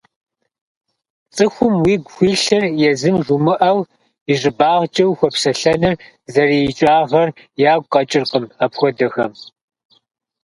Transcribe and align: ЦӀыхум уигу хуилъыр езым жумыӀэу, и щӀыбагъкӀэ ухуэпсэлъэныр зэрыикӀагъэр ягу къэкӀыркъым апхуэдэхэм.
ЦӀыхум 1.35 1.73
уигу 1.83 2.11
хуилъыр 2.13 2.63
езым 2.91 3.15
жумыӀэу, 3.25 3.79
и 4.31 4.33
щӀыбагъкӀэ 4.39 5.05
ухуэпсэлъэныр 5.09 5.95
зэрыикӀагъэр 6.33 7.29
ягу 7.73 7.89
къэкӀыркъым 7.91 8.45
апхуэдэхэм. 8.63 9.31